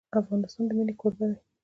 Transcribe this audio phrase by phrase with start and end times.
[0.19, 1.37] افغانستان د منی کوربه دی.